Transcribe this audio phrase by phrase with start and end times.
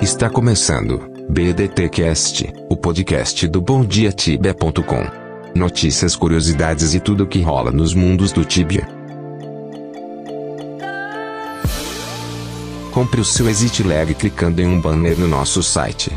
[0.00, 5.04] Está começando BDTcast, o podcast do BomDiaTibia.com.
[5.56, 8.86] Notícias, curiosidades e tudo o que rola nos mundos do Tibia.
[12.92, 16.16] Compre o seu Exit Lag clicando em um banner no nosso site.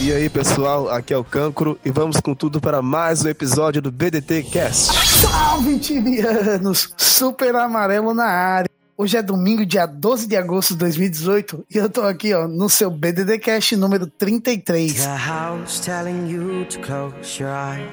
[0.02, 3.80] E aí pessoal, aqui é o Cancro e vamos com tudo para mais um episódio
[3.80, 4.92] do BDT Cast.
[5.18, 6.92] Salve, tibianos!
[6.98, 8.68] Super amarelo na área.
[8.98, 12.68] Hoje é domingo, dia 12 de agosto de 2018, e eu tô aqui, ó, no
[12.68, 14.92] seu BDD Cast número 33.
[14.92, 17.88] The house telling you to close your eyes.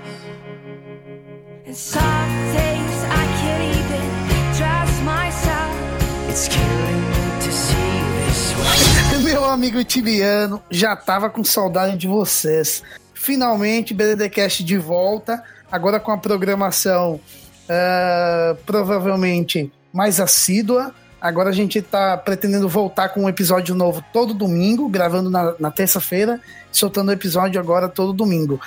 [9.23, 12.83] Meu amigo tibiano, já tava com saudade de vocês.
[13.15, 17.19] Finalmente, BDD Cast de volta, agora com a programação
[17.67, 20.93] ah, provavelmente mais assídua.
[21.19, 25.71] Agora a gente tá pretendendo voltar com um episódio novo todo domingo, gravando na, na
[25.71, 26.39] terça-feira,
[26.71, 28.61] soltando o episódio agora todo domingo.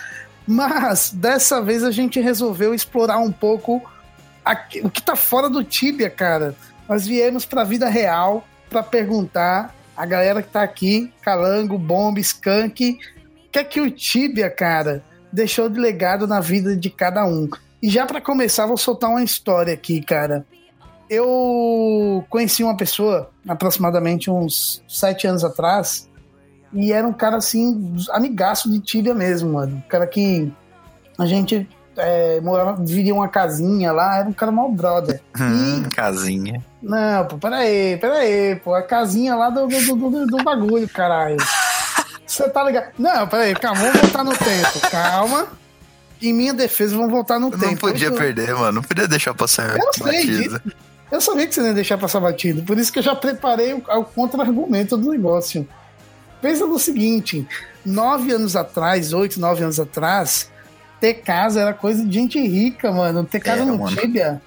[0.50, 3.82] Mas dessa vez a gente resolveu explorar um pouco
[4.82, 6.56] o que tá fora do Tibia, cara.
[6.88, 12.98] Nós viemos pra vida real pra perguntar a galera que tá aqui, Calango, Bomb, Skunk,
[13.46, 17.46] o que é que o Tibia, cara, deixou de legado na vida de cada um.
[17.82, 20.46] E já pra começar, vou soltar uma história aqui, cara.
[21.10, 26.07] Eu conheci uma pessoa, aproximadamente uns sete anos atrás,
[26.72, 29.76] e era um cara assim, amigaço de Tibia mesmo, mano.
[29.76, 30.52] Um cara que
[31.18, 35.20] a gente é, morava, dividia uma casinha lá, era um cara mal brother.
[35.40, 36.62] Hum, casinha.
[36.82, 41.36] Não, pô, peraí, peraí, pô, a casinha lá do, do, do, do- bagulho, caralho.
[42.26, 42.90] Você tá ligado?
[42.98, 45.46] Não, peraí, calma, vamos voltar no tempo, calma.
[46.20, 47.64] Em minha defesa, vamos voltar no tempo.
[47.66, 48.72] Não podia Eu- perder, mano.
[48.72, 50.60] Não podia deixar passar Eu sei disso.
[51.10, 53.72] Eu sabia que você não ia deixar passar batido, por isso que eu já preparei
[53.72, 55.66] o, o contra-argumento do negócio.
[56.40, 57.46] Pensa no seguinte:
[57.84, 60.50] nove anos atrás, oito, nove anos atrás,
[61.00, 63.24] ter casa era coisa de gente rica, mano.
[63.24, 63.96] Ter casa Era, no mano.
[63.96, 64.40] Tibia.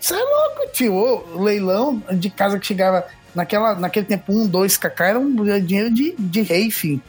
[0.00, 0.94] Você é louco, tio.
[0.94, 3.04] O leilão de casa que chegava
[3.34, 7.02] naquela, naquele tempo, um, dois kk, era um dinheiro de, de rei, filho.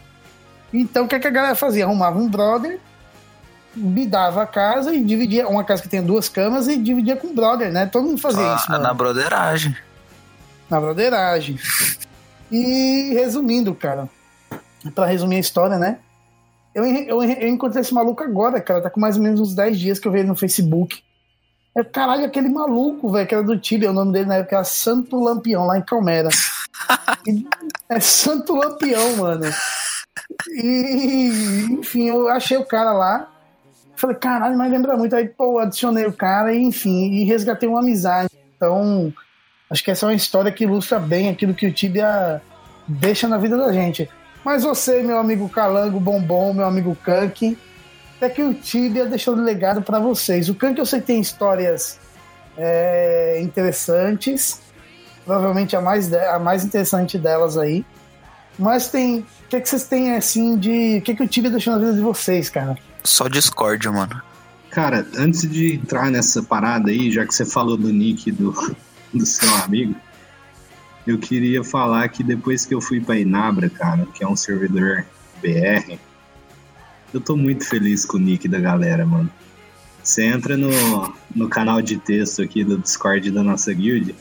[0.74, 1.86] Então o que, é que a galera fazia?
[1.86, 2.80] Arrumava um brother,
[3.76, 7.28] me dava a casa e dividia, uma casa que tem duas camas e dividia com
[7.28, 7.86] o brother, né?
[7.86, 8.84] Todo mundo fazia Só isso, mano.
[8.84, 9.76] na broderagem.
[10.70, 11.60] Na broderagem.
[12.52, 14.10] E resumindo, cara,
[14.94, 16.00] pra resumir a história, né?
[16.74, 18.82] Eu, eu, eu encontrei esse maluco agora, cara.
[18.82, 21.02] Tá com mais ou menos uns 10 dias que eu vi ele no Facebook.
[21.76, 24.64] É, caralho, aquele maluco, velho, que era do Tibia, o nome dele na época era
[24.64, 26.30] Santo Lampião, lá em Calmera.
[27.28, 27.46] E-
[27.90, 29.46] é Santo Lampião, mano.
[30.52, 33.28] E, enfim, eu achei o cara lá.
[33.96, 35.16] Falei, caralho, mas lembra muito.
[35.16, 38.30] Aí, pô, adicionei o cara e, enfim, e resgatei uma amizade.
[38.56, 39.14] Então,
[39.70, 42.42] acho que essa é uma história que ilustra bem aquilo que o Tibia
[42.88, 44.10] deixa na vida da gente.
[44.44, 47.58] Mas você, meu amigo Calango, Bombom, meu amigo Kank,
[48.18, 50.50] até que o Tibia deixou de legado para vocês.
[50.50, 52.00] O Kank eu sei que tem histórias
[52.58, 54.60] é, interessantes,
[55.26, 57.86] provavelmente a mais, a mais interessante delas aí.
[58.58, 59.20] Mas tem.
[59.20, 60.98] O que, que vocês têm assim de.
[60.98, 62.78] O que, que o Tibia deixou na vida de vocês, cara?
[63.04, 64.22] Só discórdia, mano.
[64.70, 68.54] Cara, antes de entrar nessa parada aí, já que você falou do nick do,
[69.14, 69.96] do seu amigo,
[71.10, 75.06] eu queria falar que depois que eu fui pra Inabra, cara, que é um servidor
[75.42, 75.98] BR,
[77.12, 79.30] eu tô muito feliz com o nick da galera, mano.
[80.04, 80.70] Você entra no,
[81.36, 84.16] no canal de texto aqui do Discord da nossa guild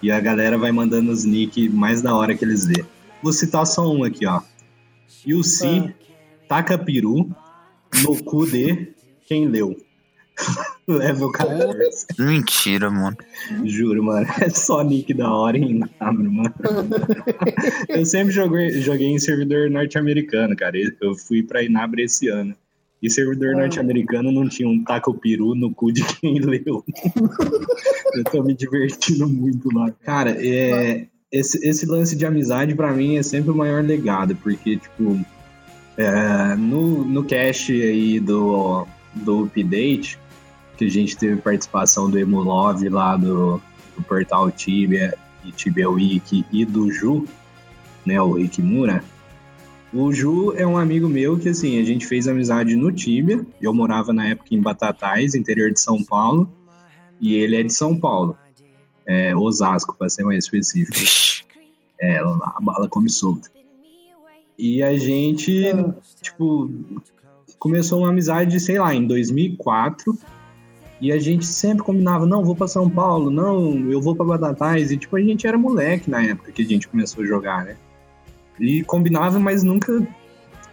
[0.00, 2.84] e a galera vai mandando os nick mais da hora que eles vê.
[3.22, 4.40] Vou citar só um aqui, ó.
[5.26, 5.92] Yussi
[6.48, 7.28] taca peru
[8.02, 8.94] no cu de
[9.26, 9.76] quem leu.
[10.88, 12.06] Level 14.
[12.18, 13.16] Mentira, mano.
[13.64, 14.26] Juro, mano.
[14.40, 16.54] É só nick da hora em Inabra, mano.
[17.88, 20.76] Eu sempre joguei, joguei em servidor norte-americano, cara.
[21.00, 22.54] Eu fui pra Inabra esse ano.
[23.02, 26.84] E servidor norte-americano não tinha um taco peru no cu de quem leu.
[28.14, 29.90] Eu tô me divertindo muito lá.
[30.04, 34.76] Cara, é, esse, esse lance de amizade pra mim é sempre o maior legado, porque,
[34.76, 35.18] tipo,
[35.96, 40.18] é, no, no cast aí do, do update,
[40.80, 43.60] que a gente teve participação do Emulove lá do,
[43.94, 47.26] do portal Tibia e Tibia Wiki e do Ju,
[48.06, 49.04] né, o Ikimura.
[49.92, 53.44] O Ju é um amigo meu que, assim, a gente fez amizade no Tibia.
[53.60, 56.50] Eu morava na época em Batatais, interior de São Paulo.
[57.20, 58.34] E ele é de São Paulo.
[59.04, 60.96] É, Osasco, para ser mais específico.
[62.00, 63.50] É, a bala come solta.
[64.56, 65.62] E a gente,
[66.22, 66.70] tipo,
[67.58, 70.18] começou uma amizade, sei lá, em 2004.
[71.00, 74.90] E a gente sempre combinava, não, vou pra São Paulo, não, eu vou pra Batatais.
[74.90, 77.76] E, tipo, a gente era moleque na época que a gente começou a jogar, né?
[78.58, 80.06] E combinava, mas nunca,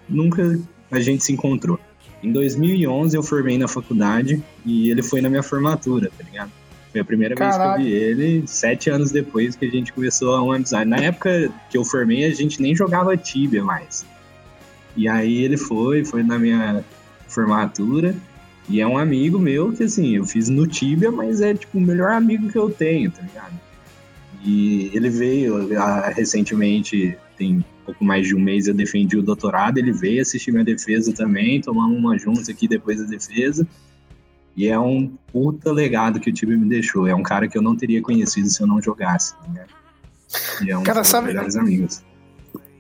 [0.09, 0.59] nunca
[0.91, 1.79] a gente se encontrou.
[2.21, 6.51] Em 2011 eu formei na faculdade e ele foi na minha formatura, tá ligado?
[6.91, 7.83] Foi a primeira Caralho.
[7.83, 10.89] vez que eu vi ele, sete anos depois que a gente começou a uma amizade.
[10.89, 14.05] Na época que eu formei, a gente nem jogava Tibia mais.
[14.95, 16.83] E aí ele foi, foi na minha
[17.27, 18.15] formatura.
[18.69, 21.81] E é um amigo meu que, assim, eu fiz no Tibia, mas é, tipo, o
[21.81, 23.53] melhor amigo que eu tenho, tá ligado?
[24.43, 29.77] E ele veio ah, recentemente, tem pouco mais de um mês, eu defendi o doutorado.
[29.77, 33.65] Ele veio assistir minha defesa também, tomamos uma junta aqui depois da defesa.
[34.55, 37.07] E é um puta legado que o Tibia me deixou.
[37.07, 39.65] É um cara que eu não teria conhecido se eu não jogasse, né?
[40.61, 42.03] E é um Cara, dos sabe- melhores amigos.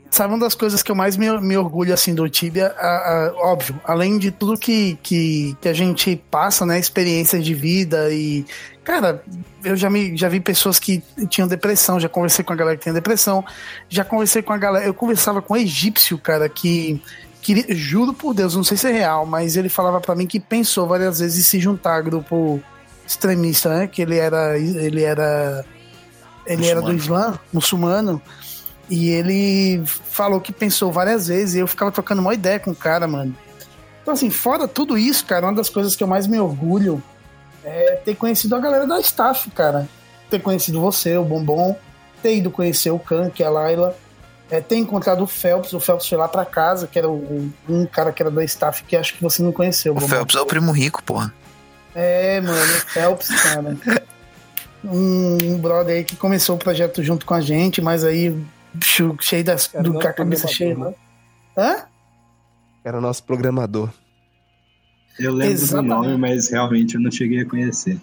[0.09, 3.33] Sabe uma das coisas que eu mais me, me orgulho assim do Tibia, a- a-
[3.51, 8.45] óbvio, além de tudo que, que, que a gente passa, né, experiências de vida e
[8.83, 9.21] cara,
[9.65, 12.83] eu já me já vi pessoas que tinham depressão, já conversei com a galera que
[12.83, 13.43] tinha depressão,
[13.89, 17.01] já conversei com a galera, eu conversava com um egípcio, cara, que
[17.41, 20.39] queria, juro por Deus, não sei se é real, mas ele falava pra mim que
[20.39, 22.61] pensou várias vezes em se juntar a grupo
[23.05, 25.65] extremista, né, que ele era ele era
[26.45, 26.97] ele era do Muçulmano.
[26.97, 28.21] Islã, muçulmano.
[28.89, 32.75] E ele falou que pensou várias vezes e eu ficava trocando uma ideia com o
[32.75, 33.35] cara, mano.
[34.01, 37.03] Então, assim, fora tudo isso, cara, uma das coisas que eu mais me orgulho
[37.65, 39.87] é ter conhecido a galera da staff, cara.
[40.29, 41.77] Ter conhecido você, o Bombom,
[42.23, 43.97] ter ido conhecer o Khan, que é a Laila,
[44.49, 45.73] é, ter encontrado o Phelps.
[45.73, 48.83] O Phelps foi lá pra casa, que era o- um cara que era da staff
[48.83, 49.91] que acho que você não conheceu.
[49.91, 50.07] O Bombom.
[50.07, 51.33] Phelps é o primo rico, porra.
[51.93, 53.75] É, mano, o Phelps, cara.
[54.85, 58.33] Um, um brother aí que começou o projeto junto com a gente, mas aí
[58.77, 60.73] bicho, cheio das, do, não com a cabeça cheia.
[60.75, 60.99] programador,
[61.57, 61.85] Hã?
[62.83, 63.89] Era o nosso programador.
[65.19, 65.89] Eu lembro Exatamente.
[65.95, 67.99] do nome, mas realmente eu não cheguei a conhecer.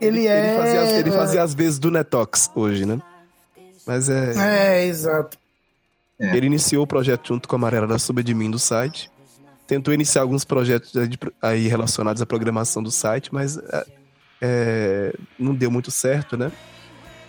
[0.00, 0.48] Ele, é.
[0.48, 3.00] Ele fazia, as- ele fazia as vezes do Netox hoje, né?
[3.86, 4.78] Mas é.
[4.82, 5.38] É, exato.
[6.18, 6.36] É.
[6.36, 9.10] Ele iniciou o projeto junto com a Amarela da Subadmin do site.
[9.66, 10.92] Tentou iniciar alguns projetos
[11.40, 13.86] aí relacionados à programação do site, mas é,
[14.42, 16.50] é, não deu muito certo, né?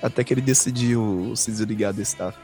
[0.01, 2.37] Até que ele decidiu se desligar do staff.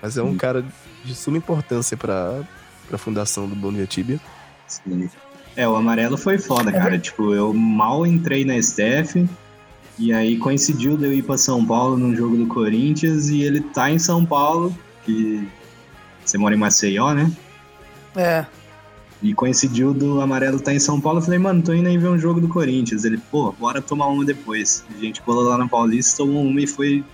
[0.00, 0.36] Mas é um Hum.
[0.36, 0.64] cara
[1.04, 2.40] de suma importância para
[2.92, 4.20] a fundação do Bom Dia Tibia.
[4.66, 5.08] Sim.
[5.54, 6.98] É, o amarelo foi foda, cara.
[6.98, 9.28] Tipo, eu mal entrei na STF
[9.98, 13.60] e aí coincidiu de eu ir pra São Paulo num jogo do Corinthians e ele
[13.60, 14.74] tá em São Paulo,
[15.04, 15.46] que
[16.24, 17.30] você mora em Maceió, né?
[18.16, 18.46] É.
[19.22, 21.18] E coincidiu do amarelo tá em São Paulo.
[21.20, 23.04] Eu falei, mano, tô indo aí ver um jogo do Corinthians.
[23.04, 24.84] Ele, pô, bora tomar uma depois.
[24.96, 27.04] A gente colou lá na Paulista, tomou uma e foi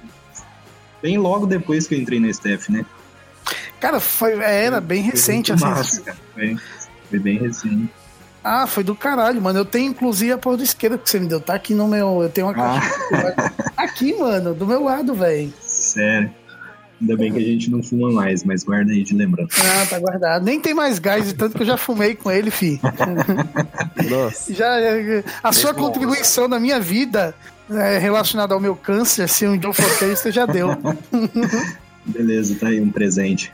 [1.03, 2.87] bem logo depois que eu entrei na STF, né?
[3.79, 5.65] Cara, foi, é, era bem recente, Foi assim.
[5.67, 6.19] muito massa, cara.
[6.35, 6.57] Foi,
[7.11, 7.89] foi bem recente.
[8.43, 9.59] Ah, foi do caralho, mano.
[9.59, 11.41] Eu tenho inclusive a porra do isqueiro que você me deu.
[11.41, 12.23] Tá aqui no meu.
[12.23, 12.81] Eu tenho uma Ah.
[12.81, 13.53] caixa.
[13.77, 15.53] Aqui, mano, do meu lado, velho.
[15.61, 16.31] Sério.
[17.01, 19.55] Ainda bem que a gente não fuma mais, mas guarda aí de lembrança.
[19.63, 20.45] Ah, tá guardado.
[20.45, 22.81] Nem tem mais gás, de tanto que eu já fumei com ele, fi.
[24.11, 24.77] Nossa, Já,
[25.43, 27.35] a sua contribuição na minha vida
[27.71, 30.71] é, relacionada ao meu câncer, se um dia eu for ter, você já deu.
[32.05, 33.53] Beleza, tá aí um presente.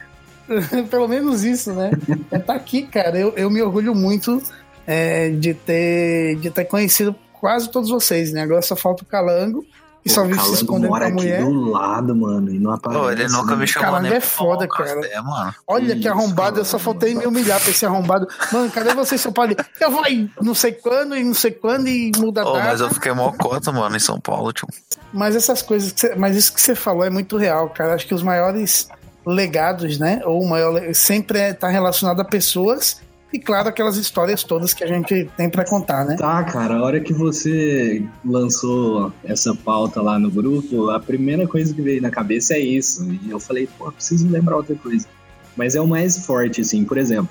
[0.90, 1.90] Pelo menos isso, né?
[2.30, 3.18] É, tá aqui, cara.
[3.18, 4.42] Eu, eu me orgulho muito
[4.86, 8.42] é, de, ter, de ter conhecido quase todos vocês, né?
[8.42, 9.66] Agora só falta o Calango.
[10.04, 11.42] E só Pô, vi se Calango escondendo com mora a aqui mulher.
[11.42, 13.00] do lado, mano, e não aparece.
[13.02, 13.66] Pô, ele nunca me né?
[13.66, 15.00] chamou Caralho, nem é foda, cara.
[15.00, 15.54] café, mano.
[15.66, 16.84] Olha que arrombado, eu só Calango.
[17.00, 18.28] faltei me humilhar pra esse arrombado.
[18.52, 19.54] Mano, cadê você, seu Paulo?
[19.80, 22.58] Eu vou aí não sei quando e não sei quando e muda data.
[22.64, 24.68] mas eu fiquei mó cota, mano, em São Paulo, tio.
[25.12, 27.94] Mas essas coisas, que você- mas isso que você falou é muito real, cara.
[27.94, 28.88] Acho que os maiores
[29.26, 30.20] legados, né?
[30.24, 33.00] Ou o maior sempre é, tá relacionado a pessoas
[33.34, 36.14] e, claro, aquelas histórias todas que a gente tem pra contar, né?
[36.16, 41.74] Tá, cara, a hora que você lançou essa pauta lá no grupo, a primeira coisa
[41.74, 43.04] que veio na cabeça é isso.
[43.24, 45.08] E eu falei, pô, preciso lembrar outra coisa.
[45.56, 47.28] Mas é o mais forte, assim, por exemplo,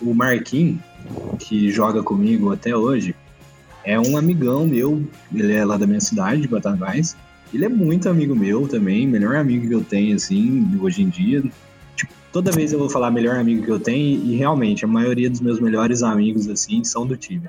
[0.00, 0.80] o Marquinhos,
[1.38, 3.14] que joga comigo até hoje,
[3.84, 5.02] é um amigão meu,
[5.34, 7.14] ele é lá da minha cidade, de Batatais.
[7.52, 11.44] Ele é muito amigo meu também, melhor amigo que eu tenho, assim, hoje em dia.
[12.32, 15.40] Toda vez eu vou falar melhor amigo que eu tenho, e realmente, a maioria dos
[15.40, 17.48] meus melhores amigos, assim, são do time.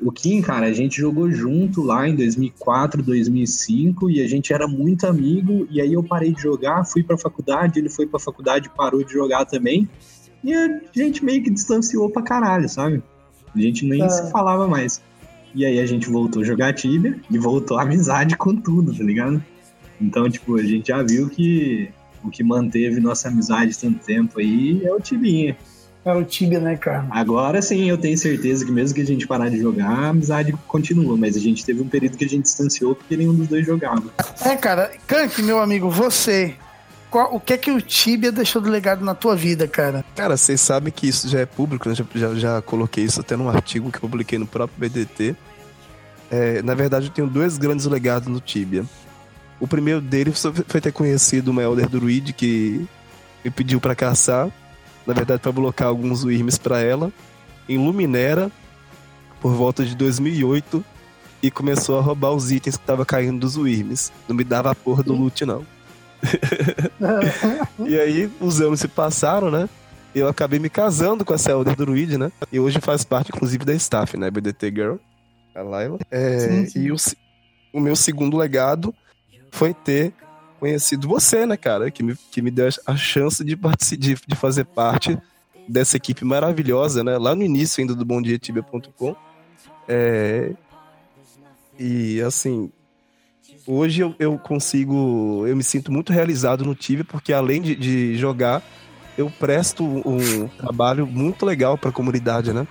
[0.00, 4.68] o Kim, cara, a gente jogou junto lá em 2004, 2005 e a gente era
[4.68, 5.66] muito amigo.
[5.68, 9.12] E aí eu parei de jogar, fui pra faculdade, ele foi pra faculdade, parou de
[9.12, 9.88] jogar também.
[10.44, 13.02] E a gente meio que distanciou pra caralho, sabe?
[13.52, 14.08] A gente nem Ah.
[14.08, 15.02] se falava mais.
[15.52, 19.02] E aí a gente voltou a jogar Tibia e voltou a amizade com tudo, tá
[19.02, 19.42] ligado?
[20.00, 21.88] Então, tipo, a gente já viu que
[22.28, 25.56] o que manteve nossa amizade tanto tempo aí é o Tibinha.
[26.04, 27.06] É o Tibia, né, cara?
[27.10, 30.52] Agora sim, eu tenho certeza que mesmo que a gente parar de jogar, a amizade
[30.66, 31.16] continua.
[31.16, 34.04] Mas a gente teve um período que a gente distanciou porque nenhum dos dois jogava.
[34.44, 36.54] É, cara, Kank, meu amigo, você.
[37.10, 40.04] qual- o que é que o Tibia deixou de legado na tua vida, cara?
[40.14, 41.94] Cara, vocês sabem que isso já é público, né?
[41.94, 45.34] já, já, já coloquei isso até num artigo que eu publiquei no próprio BDT.
[46.30, 48.84] É, na verdade, eu tenho dois grandes legados no Tibia.
[49.60, 52.86] O primeiro deles foi ter conhecido uma Elder Druid que
[53.44, 54.48] me pediu pra caçar.
[55.06, 57.12] Na verdade, pra blocar alguns Wyrms pra ela.
[57.68, 58.50] Em Luminera,
[59.40, 60.84] por volta de 2008.
[61.42, 64.12] E começou a roubar os itens que tava caindo dos Wyrms.
[64.28, 65.64] Não me dava a porra do loot, não.
[67.86, 69.68] E aí, os anos se passaram, né?
[70.14, 72.32] Eu acabei me casando com essa Elder Druid, né?
[72.50, 74.30] E hoje faz parte, inclusive, da staff, né?
[74.30, 74.96] BDT Girl,
[75.54, 75.98] a Laila.
[76.10, 76.80] É, Sim, sim.
[76.80, 76.96] E o,
[77.72, 78.92] o meu segundo legado
[79.58, 80.12] foi ter
[80.60, 81.90] conhecido você, né, cara?
[81.90, 83.58] Que me, que me deu a chance de,
[83.98, 85.18] de, de fazer parte
[85.66, 87.18] dessa equipe maravilhosa, né?
[87.18, 89.16] Lá no início ainda do bomdiatibia.com.
[89.88, 90.52] É,
[91.76, 92.70] e, assim,
[93.66, 95.44] hoje eu, eu consigo...
[95.46, 98.62] Eu me sinto muito realizado no Tibia, porque além de, de jogar,
[99.16, 102.66] eu presto um trabalho muito legal pra comunidade, né?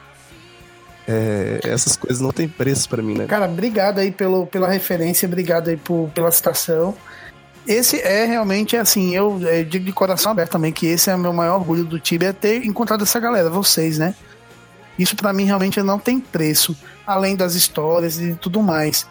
[1.07, 3.25] É, essas coisas não têm preço pra mim, né?
[3.27, 6.93] Cara, obrigado aí pelo, pela referência, obrigado aí por, pela citação.
[7.65, 11.19] Esse é realmente assim, eu, eu digo de coração aberto também que esse é o
[11.19, 14.15] meu maior orgulho do Tibia, é ter encontrado essa galera, vocês, né?
[14.97, 19.07] Isso pra mim realmente não tem preço, além das histórias e tudo mais.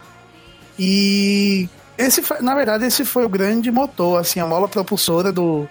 [0.79, 5.67] E esse, na verdade, esse foi o grande motor, assim, a mola propulsora do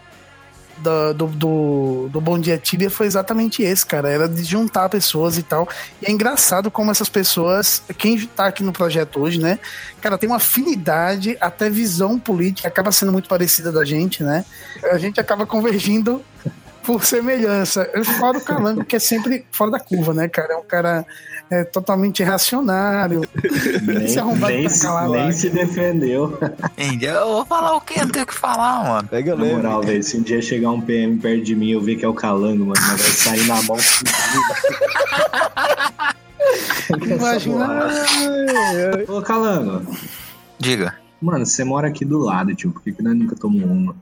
[0.78, 4.10] do, do, do, do Bom Dia Tibia foi exatamente esse, cara.
[4.10, 5.68] Era de juntar pessoas e tal.
[6.02, 9.60] E é engraçado como essas pessoas, quem tá aqui no projeto hoje, né?
[10.02, 14.46] Cara, tem uma afinidade, até visão política, acaba sendo muito parecida da gente, né?
[14.92, 16.24] A gente acaba convergindo
[16.86, 17.90] por semelhança.
[17.94, 20.54] Eu falo o Calango, que é sempre fora da curva, né, cara?
[20.54, 21.06] É um cara
[21.50, 23.22] é, totalmente reacionário.
[24.04, 25.32] Esse arrombado nem, se, calado nem lá.
[25.32, 26.38] se defendeu.
[26.78, 27.06] Entendi.
[27.06, 27.96] Eu vou falar o quê?
[28.00, 29.08] Não tenho o que falar, mano.
[29.08, 29.56] Pega Na leve.
[29.56, 32.06] moral, velho, se um dia chegar um PM perto de mim e eu ver que
[32.06, 33.78] é o Calango, mano, mas vai sair na mão.
[37.04, 37.68] Imagina.
[39.08, 39.82] Ô, Calango,
[40.60, 40.96] Diga.
[41.22, 42.72] mano, você mora aqui do lado, tio.
[42.72, 43.96] Por que, que nós nunca tomamos uma?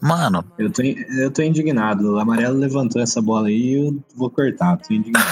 [0.00, 2.14] Mano, Eu tô, eu tô indignado.
[2.14, 4.76] O amarelo levantou essa bola aí e eu vou cortar.
[4.78, 5.26] Tô indignado.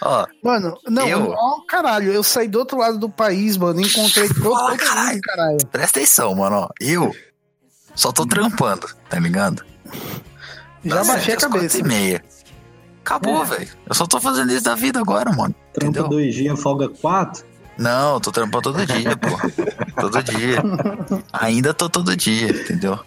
[0.00, 1.30] ó, Mano, não, Eu?
[1.30, 5.12] ó, caralho, eu saí do outro lado do país, mano, encontrei todo, todo caralho.
[5.14, 5.56] mundo, caralho.
[5.70, 6.56] presta atenção, mano.
[6.56, 7.14] Ó, eu
[7.94, 9.64] só tô trampando, tá ligado?
[10.84, 11.78] Já baixei a cabeça.
[11.78, 12.24] e meia.
[13.02, 13.68] Acabou, velho.
[13.86, 15.54] Eu só tô fazendo isso da vida agora, mano.
[15.72, 16.08] Trampa Entendeu?
[16.08, 17.44] dois dias, folga quatro.
[17.76, 19.28] Não, eu tô trampando todo dia, pô.
[20.00, 20.62] Todo dia.
[21.32, 22.98] Ainda tô todo dia, entendeu?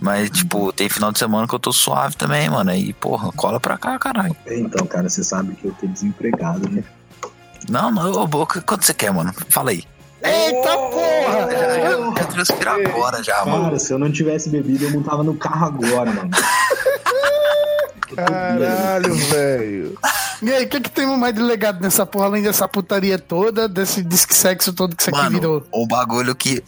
[0.00, 2.70] Mas, tipo, tem final de semana que eu tô suave também, mano.
[2.70, 4.36] Aí, porra, cola pra cá, caralho.
[4.46, 6.84] Então, cara, você sabe que eu tô desempregado, né?
[7.68, 9.32] Não, não, ô, boca, quanto você quer, mano?
[9.48, 9.84] Fala aí.
[10.22, 11.52] Eita porra!
[11.90, 13.64] Eu quero transpirar agora já, mano.
[13.64, 16.30] Cara, se eu não tivesse bebido, eu montava no carro agora, mano.
[18.16, 19.98] Caralho, velho.
[20.40, 23.68] E aí, o que, que tem mais de legado nessa porra, além dessa putaria toda,
[23.68, 25.64] desse disque sexo todo que isso aqui virou?
[25.72, 26.62] um bagulho que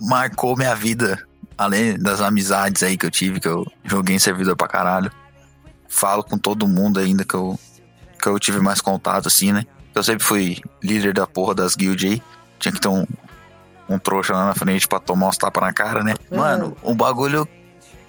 [0.00, 1.22] marcou minha vida,
[1.56, 5.10] além das amizades aí que eu tive, que eu joguei em servidor pra caralho.
[5.88, 7.58] Falo com todo mundo ainda que eu,
[8.20, 9.64] que eu tive mais contato, assim, né?
[9.94, 12.22] Eu sempre fui líder da porra das guild aí.
[12.58, 13.06] Tinha que ter um,
[13.88, 16.14] um trouxa lá na frente pra tomar uns tapas na cara, né?
[16.30, 17.48] Mano, um bagulho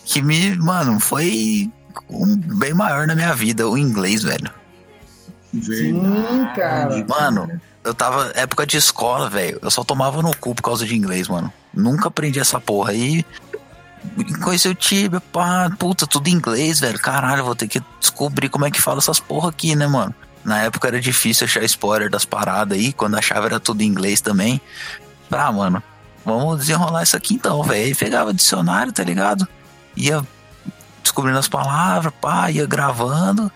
[0.04, 1.72] que me, mano, foi
[2.10, 4.52] um bem maior na minha vida, o inglês, velho.
[5.62, 6.02] Sim,
[6.56, 7.06] cara.
[7.08, 9.60] Mano, eu tava época de escola, velho.
[9.62, 11.52] Eu só tomava no cu por causa de inglês, mano.
[11.74, 13.26] Nunca aprendi essa porra aí.
[14.44, 17.00] Conheci o Tibia, pá, puta, tudo em inglês, velho.
[17.00, 20.14] Caralho, vou ter que descobrir como é que fala essas porra aqui, né, mano?
[20.44, 24.22] Na época era difícil achar spoiler das paradas aí, quando achava era tudo em inglês
[24.22, 24.62] também.
[25.30, 25.84] Ah, mano,
[26.26, 27.96] vamos desenrolar isso aqui então, velho.
[27.96, 29.48] Pegava dicionário, tá ligado?
[29.96, 30.26] Ia
[31.04, 33.52] descobrindo as palavras, pá, ia gravando.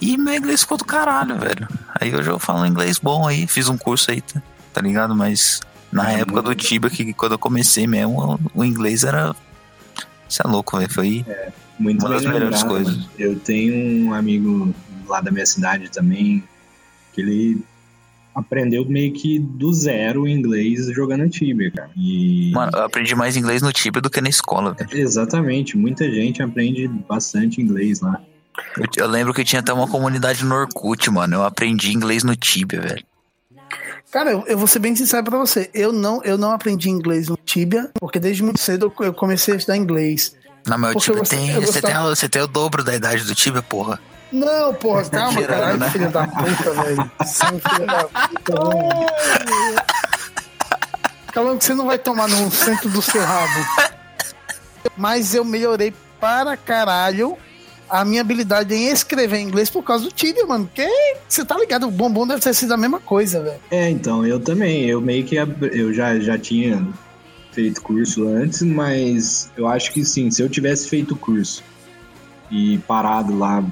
[0.00, 1.68] E meu inglês ficou do caralho, velho.
[2.00, 4.22] Aí hoje eu falo inglês bom aí, fiz um curso aí,
[4.72, 5.14] tá ligado?
[5.14, 5.60] Mas
[5.94, 9.34] na É, época do Tibia, que quando eu comecei mesmo, o, inglês era.
[10.28, 10.90] Você é louco, velho.
[10.92, 11.24] Foi.
[11.78, 12.96] Muito Uma das melhores lembrado, coisas.
[12.96, 13.08] mano.
[13.18, 14.74] Eu tenho um amigo
[15.06, 16.42] lá da minha cidade também,
[17.12, 17.58] que ele
[18.34, 21.90] aprendeu meio que do zero inglês jogando Tibia, cara.
[21.96, 24.88] E Mano, eu aprendi mais inglês no Tibia do que na escola, velho.
[24.92, 28.20] exatamente, muita gente aprende bastante inglês lá.
[28.76, 31.36] Eu, eu lembro que tinha até uma comunidade no Orkut, mano.
[31.36, 33.04] Eu aprendi inglês no Tibia, velho.
[34.14, 35.68] Cara, eu, eu vou ser bem sincero pra você.
[35.74, 39.56] Eu não, eu não aprendi inglês no Tibia, porque desde muito cedo eu, comecei a
[39.56, 40.36] estudar inglês.
[40.64, 41.52] Não, mas o Tibia tem.
[41.60, 43.98] Você tem, você tem o dobro da idade do Tibia, porra.
[44.30, 45.90] Não, porra, calma, Tirando, caralho, né?
[45.90, 47.10] filho da puta, velho.
[47.26, 48.54] Sim, filho da puta,
[49.50, 49.82] velho.
[51.32, 53.66] Calma que você não vai tomar no centro do seu rabo.
[54.96, 57.36] Mas eu melhorei para caralho
[57.94, 60.66] a minha habilidade em escrever em inglês por causa do Tibia, mano.
[60.66, 60.88] Porque
[61.28, 63.60] você tá ligado, o bombom deve ter sido a mesma coisa, velho.
[63.70, 64.84] É, então, eu também.
[64.86, 66.84] Eu meio que eu já, já tinha
[67.52, 71.62] feito curso antes, mas eu acho que sim, se eu tivesse feito o curso
[72.50, 73.64] e parado lá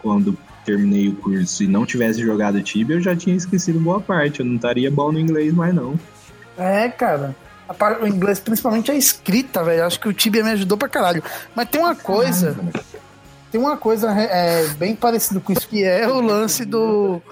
[0.00, 4.40] quando terminei o curso e não tivesse jogado Tibia, eu já tinha esquecido boa parte.
[4.40, 5.98] Eu não estaria bom no inglês mais, não.
[6.56, 7.34] É, cara.
[8.00, 9.84] O inglês, principalmente a escrita, velho.
[9.84, 11.20] Acho que o Tibia me ajudou pra caralho.
[11.52, 12.56] Mas tem uma coisa,
[13.56, 17.22] tem uma coisa é, bem parecida com isso, que é o lance do.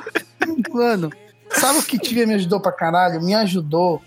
[0.70, 1.12] Mano,
[1.50, 3.22] sabe o que Tibia me ajudou pra caralho?
[3.22, 4.02] Me ajudou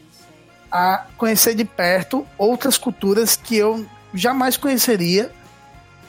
[0.72, 5.32] a conhecer de perto outras culturas que eu jamais conheceria.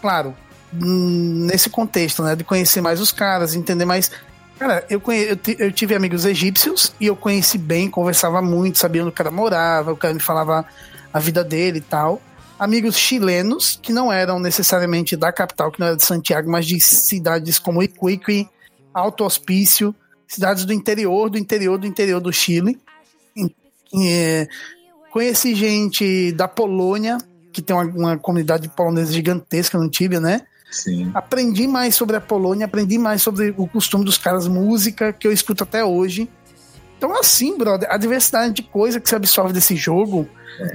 [0.01, 0.35] Claro,
[0.73, 2.35] hum, nesse contexto, né?
[2.35, 4.11] De conhecer mais os caras, entender mais.
[4.59, 5.25] Cara, eu, conhe...
[5.25, 9.31] eu, eu tive amigos egípcios e eu conheci bem, conversava muito, sabia onde o cara
[9.31, 10.65] morava, o cara me falava
[11.13, 12.23] a vida dele e tal.
[12.59, 16.81] Amigos chilenos, que não eram necessariamente da capital, que não era de Santiago, mas de
[16.81, 18.49] cidades como Iquique,
[18.93, 19.95] Alto Hospício,
[20.27, 22.79] cidades do interior, do interior, do interior do Chile.
[23.95, 24.49] É,
[25.11, 27.19] conheci gente da Polônia,
[27.53, 30.43] que tem uma, uma comunidade polonesa gigantesca no Tibia, né?
[30.71, 31.11] Sim.
[31.15, 35.33] aprendi mais sobre a Polônia, aprendi mais sobre o costume dos caras, música que eu
[35.33, 36.29] escuto até hoje.
[36.99, 40.29] Então, assim, brother, a diversidade de coisa que se absorve desse jogo,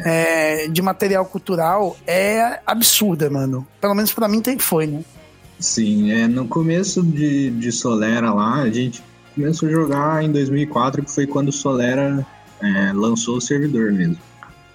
[0.06, 3.68] é, de material cultural, é absurda, mano.
[3.82, 5.02] Pelo menos pra mim tem foi, né?
[5.60, 9.04] Sim, é, no começo de, de Solera lá, a gente
[9.36, 12.26] começou a jogar em 2004, que foi quando Solera
[12.62, 14.18] é, lançou o servidor mesmo.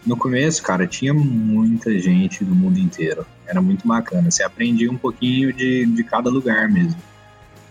[0.07, 3.27] No começo, cara, tinha muita gente do mundo inteiro.
[3.47, 4.31] Era muito bacana.
[4.31, 6.97] Você aprendia um pouquinho de, de cada lugar mesmo.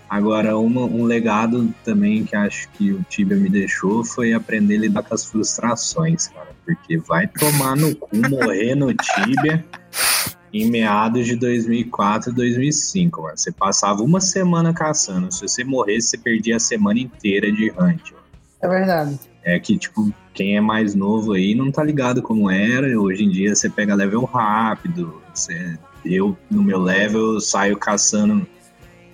[0.09, 4.79] Agora, uma- um legado também que acho que o Tibia me deixou foi aprender a
[4.79, 6.47] lidar com as frustrações, cara.
[6.65, 9.63] Porque vai tomar no cu morrer no Tibia
[10.53, 13.37] em meados de 2004 2005, mano.
[13.37, 15.31] Você passava uma semana caçando.
[15.33, 18.11] Se você morresse, você perdia a semana inteira de hunt.
[18.11, 18.23] mano.
[18.61, 19.19] É verdade.
[19.43, 22.99] É que, tipo, quem é mais novo aí não tá ligado como era.
[22.99, 25.21] Hoje em dia você pega level rápido.
[25.33, 28.47] Você, eu, no meu level, eu saio caçando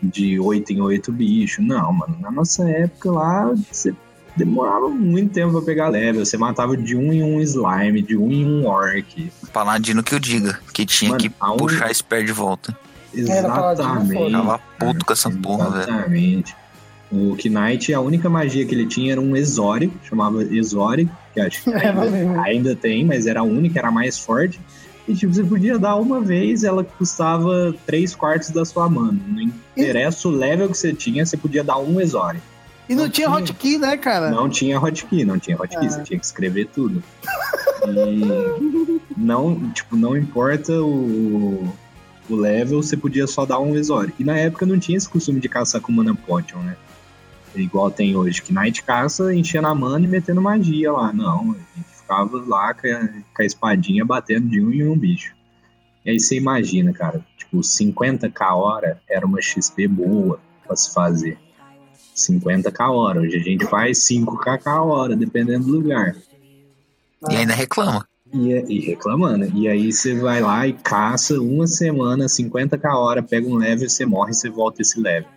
[0.03, 1.65] de 8 em 8 bichos.
[1.65, 2.17] Não, mano.
[2.19, 3.93] Na nossa época lá, você
[4.35, 6.25] demorava muito tempo pra pegar level.
[6.25, 9.31] Você matava de um em um slime, de um em um orc.
[9.53, 12.75] Paladino que eu diga, que tinha Mano, que a un- puxar spare de volta.
[13.13, 14.31] Exatamente.
[14.31, 15.83] Tava puto com essa porra, velho.
[15.83, 16.55] Exatamente.
[17.11, 21.63] O Knight, a única magia que ele tinha era um Exori, chamava Exori, que acho
[21.63, 24.59] que É, ainda, ainda tem, mas era a única, era a mais forte.
[25.07, 29.19] E tipo, você podia dar uma vez, ela custava 3 quartos da sua mana.
[29.27, 32.39] Não interessa o level que você tinha, você podia dar um Exori.
[32.87, 33.37] E não, Não tinha tinha.
[33.39, 34.29] hotkey, né, cara?
[34.29, 35.89] Não tinha hotkey, não tinha hotkey, Ah.
[35.89, 37.01] você tinha que escrever tudo.
[37.87, 41.67] E não, tipo, não importa o,
[42.29, 44.13] o level, você podia só dar um Exori.
[44.19, 46.75] E na época não tinha esse costume de caçar com Mana Potion, né?
[47.55, 51.13] Igual tem hoje, que Knight caça enchendo a mana e metendo magia lá.
[51.13, 54.97] Não, a gente ficava lá com a, com a espadinha batendo de um em um
[54.97, 55.33] bicho.
[56.05, 61.37] E aí você imagina, cara, tipo, 50k hora era uma XP boa pra se fazer.
[62.15, 63.21] 50k hora.
[63.21, 66.15] Hoje a gente faz 5k hora, dependendo do lugar.
[67.29, 68.05] E ainda reclama.
[68.33, 69.45] E, e reclamando.
[69.57, 74.05] E aí você vai lá e caça uma semana, 50k hora, pega um level, você
[74.05, 75.29] morre e você volta esse level.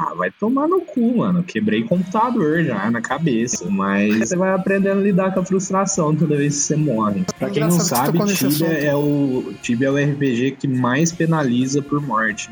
[0.00, 1.42] Ah, vai tomar no cu, mano.
[1.42, 3.68] Quebrei computador já na cabeça.
[3.68, 7.24] Mas você vai aprendendo a lidar com a frustração toda vez que você morre.
[7.36, 12.00] Pra quem não sabe, Tibia é, o, Tibia é o RPG que mais penaliza por
[12.00, 12.48] morte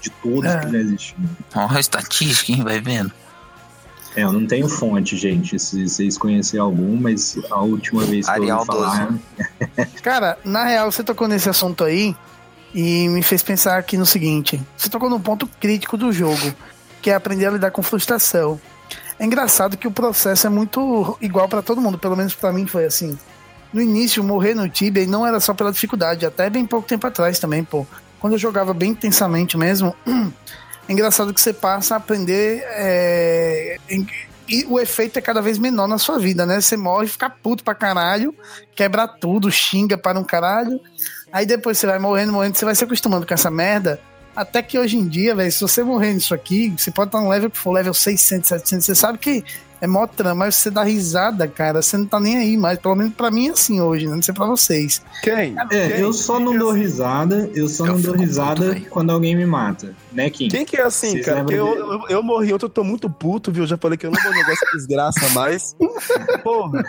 [0.00, 0.58] de todos É.
[0.58, 1.30] que já existiram.
[1.54, 2.64] Ó, a estatística, hein?
[2.64, 3.12] Vai vendo.
[4.16, 5.56] É, eu não tenho fonte, gente.
[5.60, 9.14] Se vocês conhecerem algum, mas a última vez que Arial eu ouvi falar.
[10.02, 12.16] Cara, na real, você tocou nesse assunto aí
[12.74, 16.52] e me fez pensar aqui no seguinte: você tocou num ponto crítico do jogo,
[17.00, 18.60] que é aprender a lidar com frustração.
[19.18, 22.66] É engraçado que o processo é muito igual pra todo mundo, pelo menos pra mim
[22.66, 23.18] foi assim.
[23.72, 27.38] No início, morrer no Tibia não era só pela dificuldade, até bem pouco tempo atrás
[27.38, 27.86] também, pô.
[28.18, 29.94] Quando eu jogava bem intensamente mesmo,
[30.88, 32.64] é engraçado que você passa a aprender.
[32.66, 33.76] é,
[34.50, 36.60] e o efeito é cada vez menor na sua vida, né?
[36.60, 38.34] Você morre, fica puto pra caralho,
[38.74, 40.80] quebra tudo, xinga para um caralho.
[41.32, 44.00] Aí depois você vai morrendo, morrendo, você vai se acostumando com essa merda.
[44.34, 47.28] Até que hoje em dia, velho, se você morrer nisso aqui, você pode estar no
[47.28, 49.44] level que for level 600, 700, você sabe que
[49.80, 52.78] é mó trama, mas você dá risada, cara, você não tá nem aí mais.
[52.78, 54.14] Pelo menos pra mim é assim hoje, né?
[54.14, 55.02] não sei pra vocês.
[55.22, 55.54] Quem?
[55.70, 56.00] É, Quem?
[56.00, 59.94] eu só não dou risada, eu só Eu não dou risada quando alguém me mata,
[60.12, 60.48] né, Kim?
[60.48, 61.40] Quem que é assim, Vocês cara?
[61.40, 63.62] Porque eu, eu, eu morri ontem, eu tô muito puto, viu?
[63.62, 65.74] Eu já falei que eu não vou jogar essa desgraça mais.
[66.42, 66.84] Porra,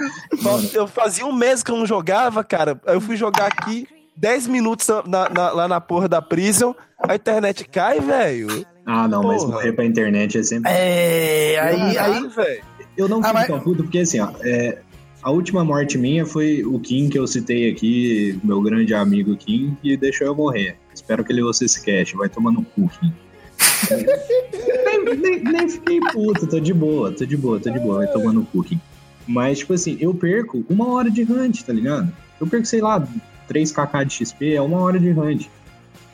[0.74, 2.80] eu fazia um mês que eu não jogava, cara.
[2.86, 7.16] Aí eu fui jogar aqui 10 minutos na- na- lá na porra da prison, a
[7.16, 8.66] internet cai, velho.
[8.86, 9.56] Ah, não, mas Porra.
[9.56, 10.70] morrer pra internet é sempre.
[10.72, 12.64] É, aí, aí Caralho, velho.
[12.98, 14.80] Eu não Ah, fico mas- tão puto, porque assim, ó, é,
[15.24, 19.78] a última morte minha foi o Kim que eu citei aqui, meu grande amigo Kim,
[19.82, 20.76] que deixou eu morrer.
[20.94, 23.14] Espero que ele ouça esse cast, vai tomar no cu, Kim.
[25.06, 28.08] nem, nem- nem fiquei puto, tô de boa, tô de boa, tô de boa, vai
[28.08, 28.80] tomar no cu, Kim.
[29.28, 32.12] Mas, tipo assim, eu perco uma hora de hunt, tá ligado?
[32.40, 33.08] Eu perco, sei lá,
[33.54, 35.48] 3kk de XP, é uma hora de hunt.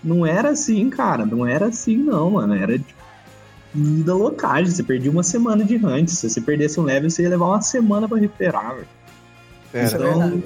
[0.04, 2.54] Não era assim, cara, não era assim, não, mano.
[2.54, 2.98] Era tipo,
[3.74, 4.72] da locagem.
[4.72, 6.10] Você perdia uma semana de hunt.
[6.10, 8.88] Se você perdesse um level, você ia levar uma semana pra recuperar, velho.
[9.74, 10.44] Era, Então,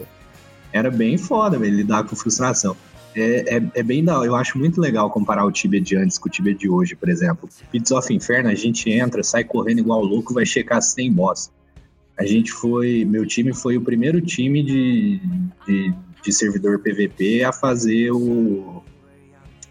[0.73, 2.75] era bem foda, velho, lidar com frustração.
[3.13, 6.29] É, é, é bem da Eu acho muito legal comparar o Tibia de antes com
[6.29, 7.49] o Tibia de hoje, por exemplo.
[7.71, 11.51] Pits of Inferno, a gente entra, sai correndo igual louco, vai checar se tem boss.
[12.17, 13.03] A gente foi.
[13.05, 15.19] Meu time foi o primeiro time de,
[15.67, 15.93] de,
[16.23, 18.83] de servidor PVP a fazer o.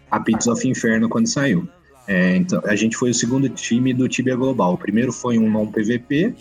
[0.09, 1.67] A Pits of Inferno quando saiu.
[2.05, 4.73] É, então, a gente foi o segundo time do Tibia Global.
[4.73, 6.35] O primeiro foi um non-PVP,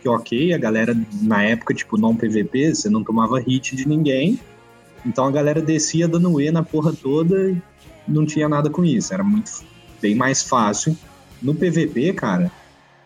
[0.00, 4.38] que ok, a galera na época, tipo, non-PVP, você não tomava hit de ninguém.
[5.04, 7.60] Então a galera descia dando E na porra toda e
[8.06, 9.12] não tinha nada com isso.
[9.12, 9.50] Era muito
[10.00, 10.96] bem mais fácil.
[11.42, 12.50] No PVP, cara,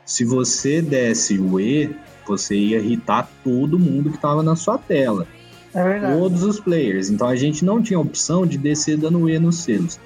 [0.04, 1.94] se você desse o E,
[2.26, 5.26] você ia irritar todo mundo que tava na sua tela.
[5.74, 6.16] É.
[6.16, 7.10] Todos os players.
[7.10, 9.98] Então a gente não tinha opção de descer dando E nos selos.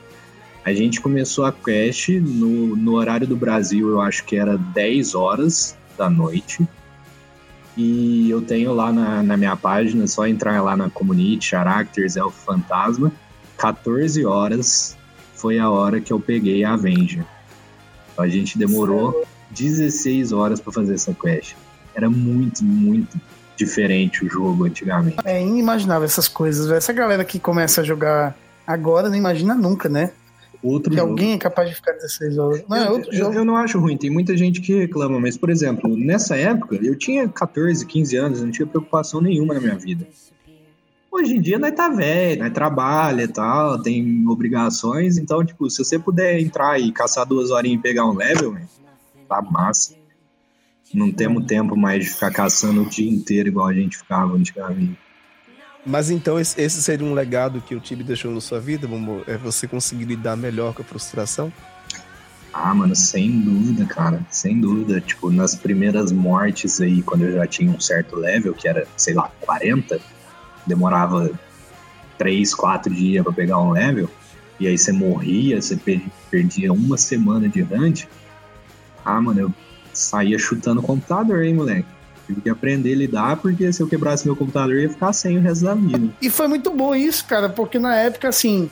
[0.64, 5.14] A gente começou a quest no, no horário do Brasil, eu acho que era 10
[5.14, 6.66] horas da noite.
[7.76, 12.16] E eu tenho lá na, na minha página, é só entrar lá na community, Characters
[12.16, 13.12] Elfo Fantasma.
[13.58, 14.96] 14 horas
[15.34, 17.24] foi a hora que eu peguei a Avenger.
[18.12, 21.54] Então, a gente demorou 16 horas para fazer essa quest.
[21.94, 23.20] Era muito, muito
[23.56, 25.16] diferente o jogo antigamente.
[25.24, 26.70] É inimaginável essas coisas.
[26.70, 30.12] Essa galera que começa a jogar agora não imagina nunca, né?
[30.62, 31.10] Outro Que jogo.
[31.10, 32.64] alguém é capaz de ficar 16 horas.
[32.68, 33.34] Não, é eu, outro eu- jogo.
[33.34, 36.96] eu não acho ruim, tem muita gente que reclama, mas, por exemplo, nessa época, eu
[36.96, 40.06] tinha 14, 15 anos, não tinha preocupação nenhuma na minha vida.
[41.12, 45.78] Hoje em dia, nós tá velho, nós trabalha e tal, tem obrigações, então, tipo, se
[45.82, 48.54] você puder entrar e caçar duas horinhas e pegar um level,
[49.28, 49.94] tá massa.
[50.94, 54.96] Não temos tempo mais de ficar caçando o dia inteiro igual a gente ficava antigamente.
[55.84, 58.88] Mas então esse, seria um legado que o Tibi deixou na sua vida?
[59.26, 61.52] É você conseguir lidar melhor com a frustração?
[62.52, 64.24] Ah, mano, sem dúvida, cara.
[64.30, 65.00] Sem dúvida.
[65.00, 69.14] Tipo, nas primeiras mortes aí, quando eu já tinha um certo level, que era, sei
[69.14, 70.00] lá, 40,
[70.66, 71.30] demorava
[72.16, 74.08] 3, 4 dias pra pegar um level,
[74.58, 78.06] e aí você morria, você per- perdia uma semana de hunt.
[79.04, 79.54] Ah, mano, eu
[79.98, 81.88] saía chutando o computador, hein, moleque.
[82.26, 85.38] Tive que aprender a lidar, porque se eu quebrasse meu computador, eu ia ficar sem
[85.38, 86.08] o resto da vida.
[86.20, 88.68] E foi muito bom isso, cara, porque na época, assim,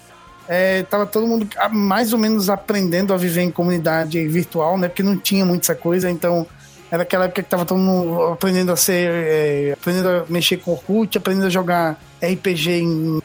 [0.49, 4.89] é, tava todo mundo mais ou menos aprendendo a viver em comunidade virtual, né?
[4.89, 6.47] Porque não tinha muito essa coisa, então
[6.91, 9.11] era aquela época que tava todo mundo aprendendo a ser.
[9.11, 13.23] é, aprendendo a mexer com Orkut, aprendendo a jogar RPG em,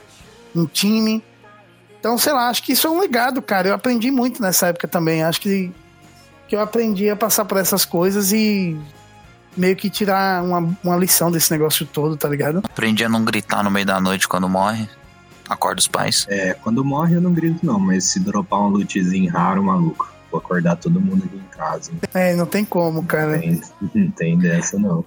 [0.56, 1.24] em time.
[2.00, 3.68] Então, sei lá, acho que isso é um legado, cara.
[3.68, 5.22] Eu aprendi muito nessa época também.
[5.22, 5.72] Acho que,
[6.50, 8.76] que eu aprendi a passar por essas coisas e
[9.56, 12.64] meio que tirar uma, uma lição desse negócio todo, tá ligado?
[12.66, 14.90] Aprendi a não gritar no meio da noite quando morre.
[15.48, 16.26] Acorda os pais.
[16.28, 20.40] É, quando morre eu não grito não, mas se dropar um lootzinho raro, maluco, vou
[20.40, 21.92] acordar todo mundo aqui em casa.
[22.14, 23.38] É, não tem como, cara.
[23.38, 23.62] Tem,
[23.94, 25.06] não tem dessa não.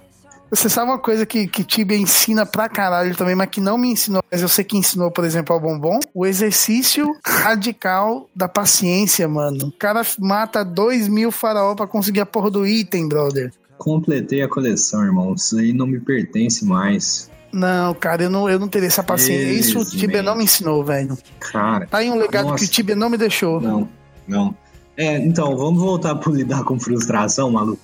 [0.53, 3.89] Você sabe uma coisa que, que Tibia ensina pra caralho também, mas que não me
[3.89, 5.99] ensinou, mas eu sei que ensinou, por exemplo, ao Bombom?
[6.13, 9.69] O exercício radical da paciência, mano.
[9.69, 13.51] O cara mata dois mil faraó pra conseguir a porra do item, brother.
[13.79, 15.33] Completei a coleção, irmão.
[15.33, 17.31] Isso aí não me pertence mais.
[17.51, 19.51] Não, cara, eu não, eu não teria essa paciência.
[19.51, 21.17] Isso o Tibia não me ensinou, velho.
[21.39, 22.63] Cara, Tá aí um legado Nossa.
[22.63, 23.59] que o Tibia não me deixou.
[23.59, 23.89] não,
[24.27, 24.55] não.
[24.95, 27.81] É, então, vamos voltar pro lidar com frustração, maluco.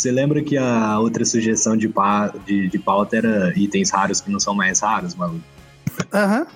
[0.00, 4.30] Você lembra que a outra sugestão de, pa, de, de pauta era itens raros que
[4.30, 5.44] não são mais raros, maluco?
[6.10, 6.46] Aham.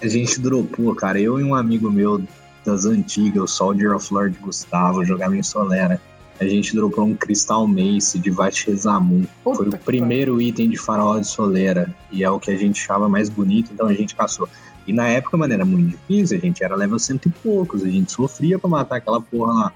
[0.00, 1.20] A gente dropou, cara.
[1.20, 2.22] Eu e um amigo meu
[2.64, 6.00] das antigas, o Soldier of Lord Gustavo, jogava em Solera.
[6.40, 9.26] A gente dropou um Crystal Mace de Vachezamun.
[9.44, 11.94] Foi o primeiro item de farol de Solera.
[12.10, 14.48] E é o que a gente achava mais bonito, então a gente caçou.
[14.86, 16.38] E na época, mano, era muito difícil.
[16.38, 17.84] A gente era level cento e poucos.
[17.84, 19.72] A gente sofria pra matar aquela porra lá.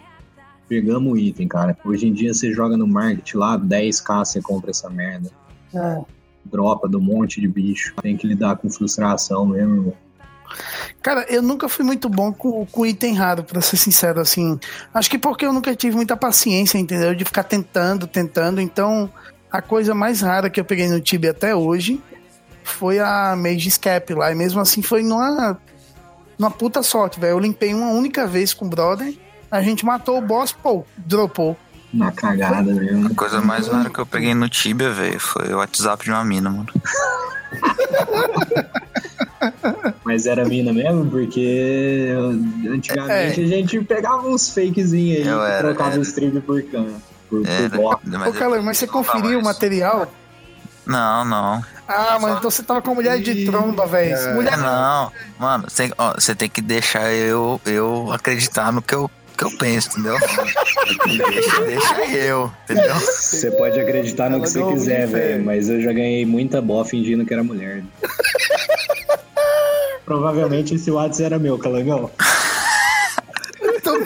[0.72, 1.76] Pegamos o item, cara.
[1.84, 5.30] Hoje em dia você joga no market lá, 10k você compra essa merda.
[5.74, 6.00] É.
[6.46, 7.94] Dropa do monte de bicho.
[8.00, 9.94] Tem que lidar com frustração mesmo.
[11.02, 14.58] Cara, eu nunca fui muito bom com, com item raro, pra ser sincero, assim.
[14.94, 17.14] Acho que porque eu nunca tive muita paciência, entendeu?
[17.14, 18.58] De ficar tentando, tentando.
[18.58, 19.10] Então,
[19.50, 22.00] a coisa mais rara que eu peguei no Tibia até hoje
[22.64, 24.32] foi a Mage Scap lá.
[24.32, 25.60] E mesmo assim foi numa,
[26.38, 27.32] numa puta sorte, velho.
[27.32, 29.14] Eu limpei uma única vez com o brother.
[29.52, 31.56] A gente matou o boss, pô, dropou.
[31.92, 33.08] Na cagada mesmo.
[33.08, 36.24] A coisa mais rara que eu peguei no Tibia, velho, foi o WhatsApp de uma
[36.24, 36.68] mina, mano.
[40.04, 42.08] Mas era mina mesmo, porque
[42.68, 45.98] antigamente a gente pegava uns fakezinhos aí, Eu que era, trocava era.
[45.98, 46.92] o stream por cana.
[47.28, 48.00] Por, Era, por bot.
[48.06, 50.10] mas Ô, Calão, mas você conferiu o material?
[50.86, 51.64] Não, não.
[51.88, 54.14] Ah, mano, então você tava com mulher de tromba, velho.
[54.14, 55.10] É, Mulher não.
[55.38, 59.10] Mano, você, ó, você tem que deixar eu, eu acreditar no que eu,
[59.42, 60.16] que eu penso, entendeu?
[61.06, 62.94] deixa, deixa eu, entendeu?
[62.94, 66.84] Você pode acreditar no Ela que você quiser, velho, mas eu já ganhei muita bó
[66.84, 67.82] fingindo que era mulher.
[70.04, 72.10] Provavelmente esse WhatsApp era meu, Calangão.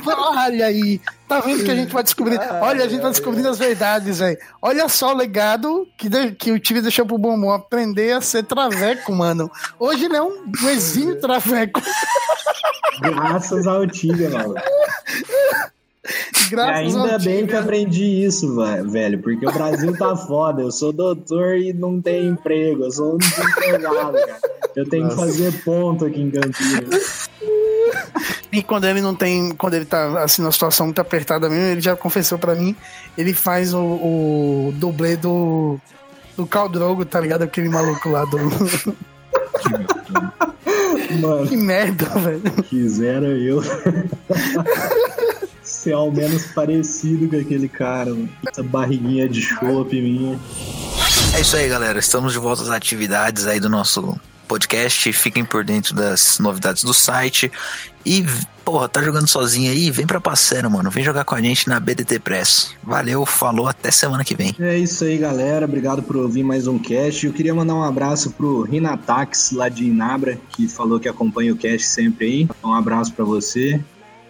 [0.04, 1.00] Olha aí.
[1.28, 2.38] Tá vendo que a gente vai descobrir?
[2.60, 4.38] Olha, a gente vai descobrindo as verdades, velho.
[4.62, 8.44] Olha só o legado que, de- que o time deixou pro Bombom aprender a ser
[8.44, 9.50] traveco, mano.
[9.78, 11.80] Hoje ele é um, exímio traveco.
[13.00, 14.54] Graças ao Tibia, mano.
[16.08, 17.48] E Graças ainda ao bem time.
[17.48, 18.54] que aprendi isso,
[18.88, 20.62] velho, porque o Brasil tá foda.
[20.62, 22.84] Eu sou doutor e não tenho emprego.
[22.84, 24.38] Eu sou um desempregado, cara.
[24.76, 27.28] Eu tenho que fazer ponto aqui em Campinas.
[28.56, 31.82] E quando ele não tem, quando ele tá assim numa situação muito apertada mesmo, ele
[31.82, 32.74] já confessou pra mim,
[33.18, 35.78] ele faz o, o dublê do
[36.34, 37.42] do Caldrogo, tá ligado?
[37.42, 38.38] Aquele maluco lá do
[41.20, 42.62] Mano, que merda, velho.
[42.62, 43.62] quisera eu
[45.62, 48.30] ser ao menos parecido com aquele cara, mano.
[48.50, 50.40] Essa barriguinha de chope minha.
[51.34, 51.98] É isso aí, galera.
[51.98, 55.12] Estamos de volta às atividades aí do nosso podcast.
[55.12, 57.50] Fiquem por dentro das novidades do site.
[58.04, 58.24] E,
[58.64, 59.90] porra, tá jogando sozinho aí?
[59.90, 60.90] Vem pra parceira, mano.
[60.90, 62.74] Vem jogar com a gente na BDT Press.
[62.82, 64.54] Valeu, falou, até semana que vem.
[64.58, 65.66] É isso aí, galera.
[65.66, 67.26] Obrigado por ouvir mais um cast.
[67.26, 71.56] Eu queria mandar um abraço pro Rinatax, lá de Inabra, que falou que acompanha o
[71.56, 72.48] cast sempre aí.
[72.64, 73.80] Um abraço pra você.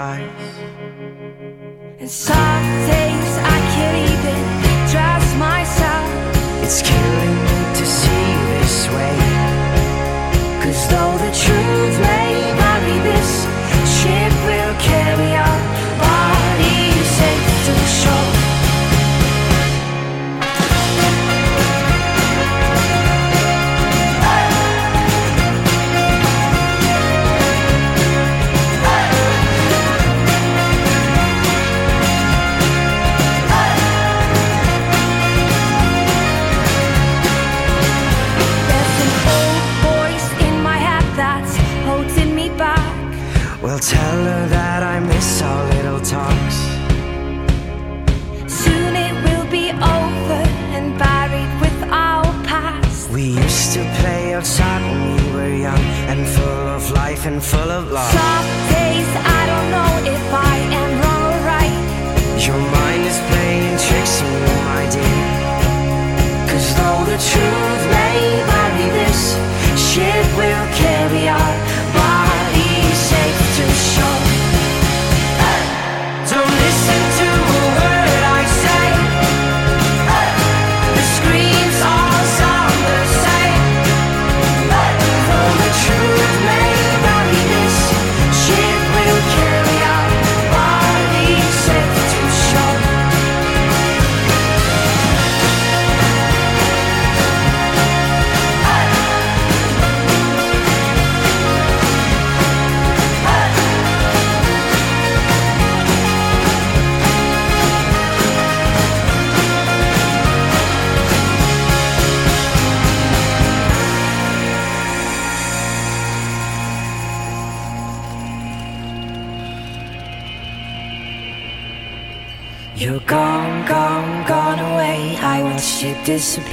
[2.05, 2.11] And
[6.71, 7.24] some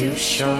[0.00, 0.50] too short.